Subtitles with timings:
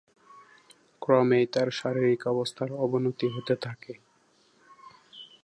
[1.01, 3.93] ক্রমেই তার শারীরিক অবস্থার অবনতি হতে থাকে।